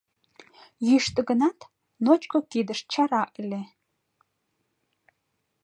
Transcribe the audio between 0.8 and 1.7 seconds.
Йӱштӧ гынат,